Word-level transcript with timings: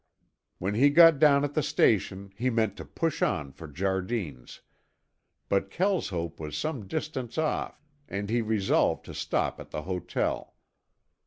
When 0.57 0.73
he 0.73 0.89
got 0.89 1.19
down 1.19 1.43
at 1.43 1.53
the 1.53 1.61
station 1.61 2.33
he 2.35 2.49
meant 2.49 2.75
to 2.77 2.85
push 2.85 3.21
on 3.21 3.51
for 3.51 3.67
Jardine's, 3.67 4.61
but 5.47 5.69
Kelshope 5.69 6.39
was 6.39 6.57
some 6.57 6.87
distance 6.87 7.37
off 7.37 7.85
and 8.09 8.27
he 8.27 8.41
resolved 8.41 9.05
to 9.05 9.13
stop 9.13 9.59
at 9.59 9.69
the 9.69 9.83
hotel. 9.83 10.55